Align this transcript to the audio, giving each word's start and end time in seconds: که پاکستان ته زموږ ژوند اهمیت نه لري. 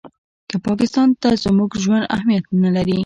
که 0.49 0.55
پاکستان 0.67 1.07
ته 1.21 1.29
زموږ 1.43 1.69
ژوند 1.83 2.09
اهمیت 2.15 2.45
نه 2.63 2.69
لري. 2.75 2.97